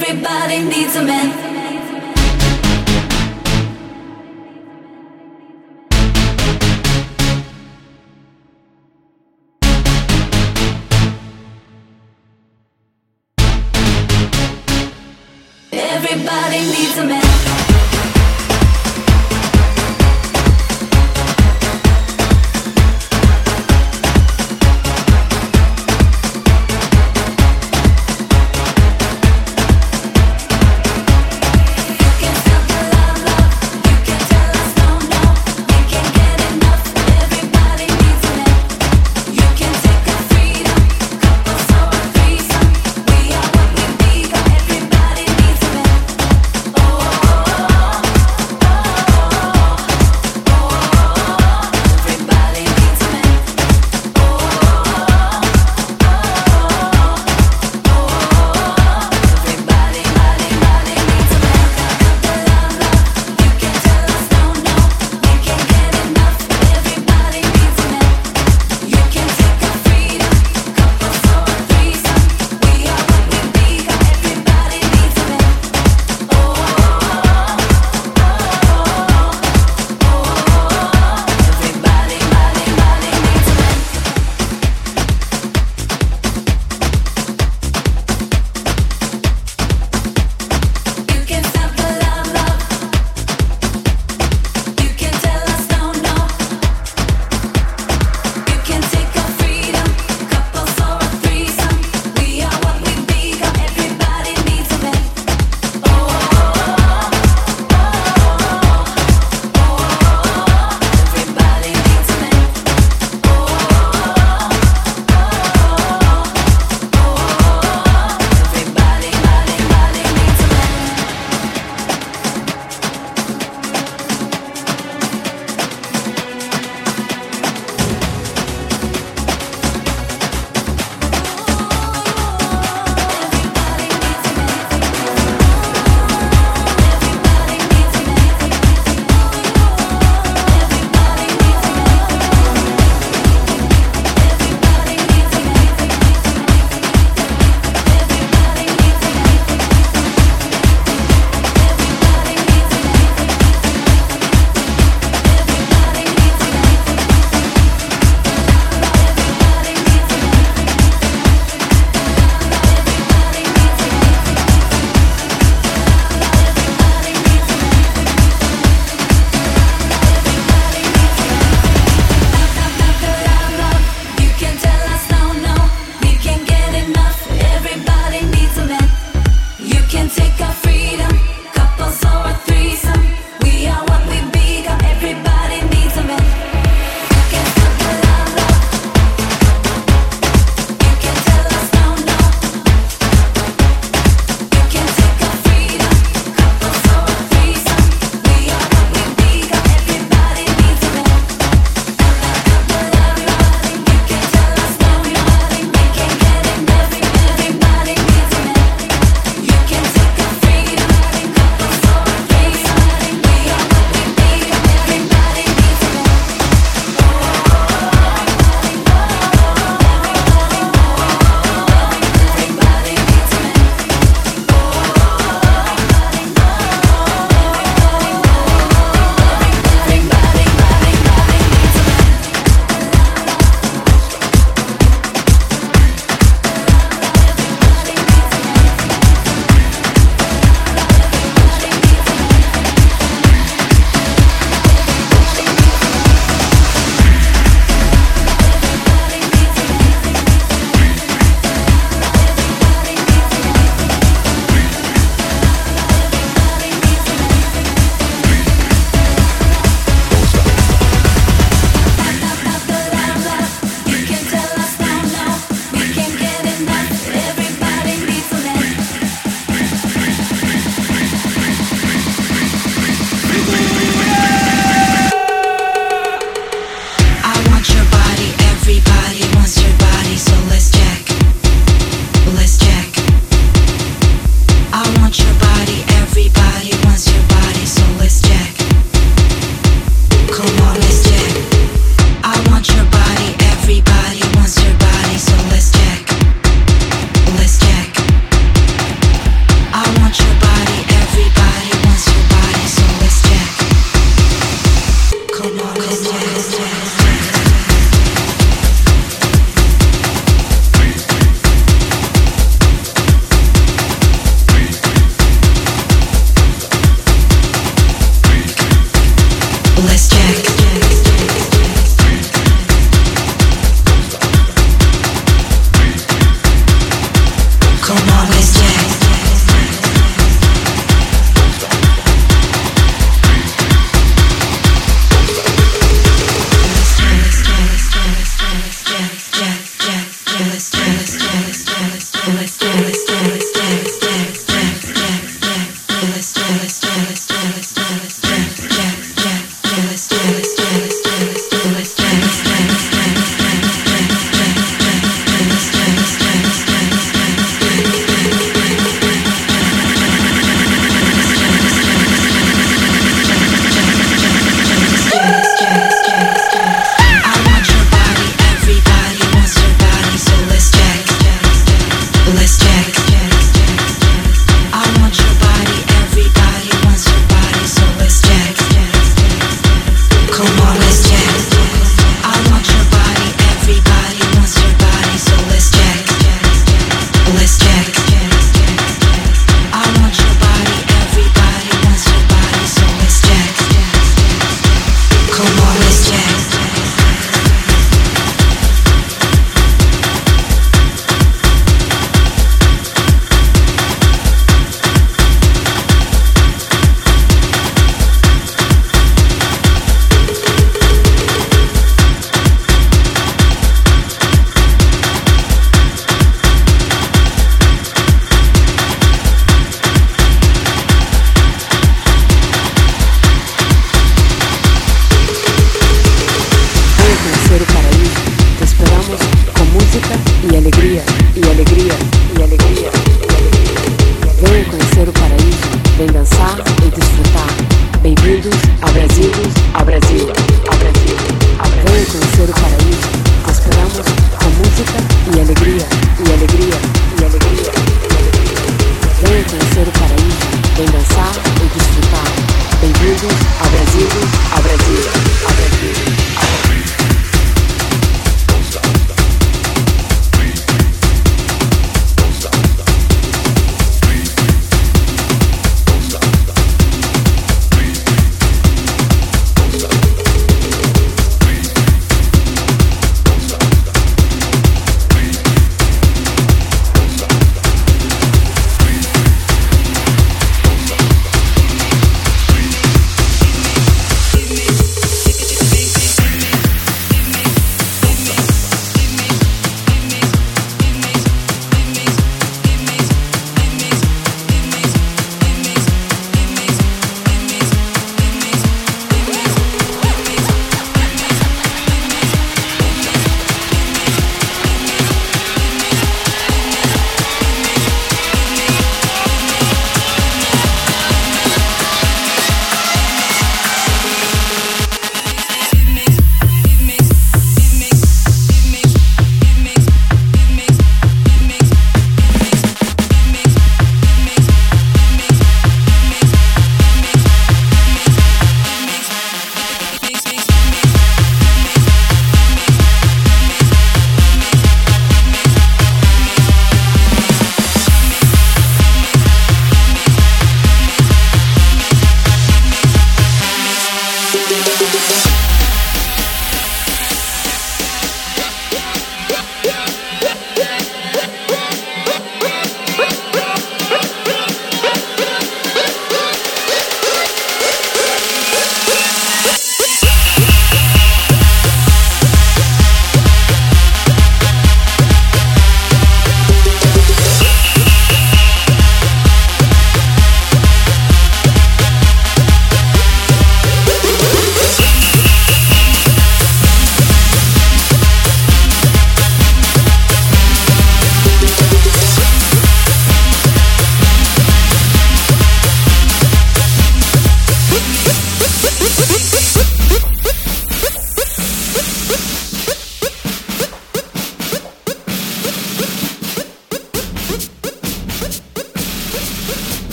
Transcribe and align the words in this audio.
Everybody 0.00 0.62
needs 0.62 0.94
a 0.94 1.02
man. 1.02 1.28
Everybody 15.72 16.60
needs 16.60 16.98
a 16.98 17.04
man. 17.04 17.67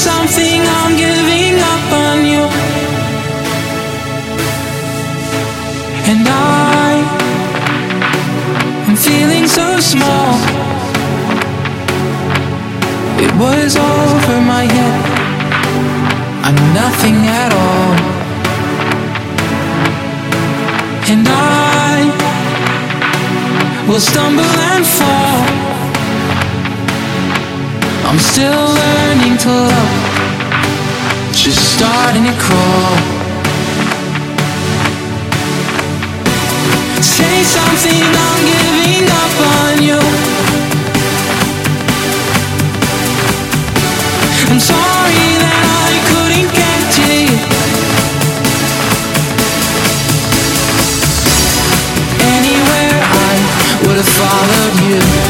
something, 0.00 0.60
I'm 0.78 0.96
giving 0.96 1.56
up 1.72 1.86
on 2.08 2.18
you. 2.32 2.44
And 6.10 6.24
I 6.26 6.92
am 8.88 8.96
feeling 8.96 9.46
so 9.46 9.78
small. 9.78 10.32
It 13.24 13.32
was 13.42 13.76
over 13.76 14.40
my 14.54 14.64
head. 14.76 15.00
I'm 16.46 16.58
nothing 16.82 17.18
at 17.42 17.50
all. 17.64 17.92
And 21.12 21.26
I 21.28 21.96
will 23.86 24.00
stumble 24.00 24.52
and 24.72 24.86
fall. 24.86 25.79
I'm 28.10 28.18
still 28.18 28.50
learning 28.50 29.38
to 29.38 29.48
love, 29.48 29.92
just 31.32 31.76
starting 31.78 32.24
to 32.24 32.34
crawl. 32.42 32.96
Say 37.00 37.44
something, 37.44 38.02
I'm 38.02 38.42
giving 38.50 39.06
up 39.06 39.34
on 39.54 39.82
you. 39.86 40.00
I'm 44.50 44.58
sorry 44.58 45.26
that 45.44 45.62
I 45.86 45.90
couldn't 46.10 46.50
get 46.50 46.80
to 46.98 47.06
you. 47.14 47.38
Anywhere 52.26 52.98
I 53.06 53.86
would 53.86 53.98
have 54.02 54.12
followed 54.18 54.74
you. 54.90 55.29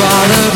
father. 0.00 0.49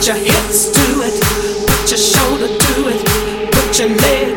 Put 0.00 0.06
your 0.06 0.16
hips 0.16 0.70
to 0.70 0.80
it, 1.02 1.20
put 1.68 1.90
your 1.90 1.98
shoulder 1.98 2.46
to 2.46 2.88
it, 2.88 3.52
put 3.52 3.78
your 3.78 3.90
leg. 3.90 4.29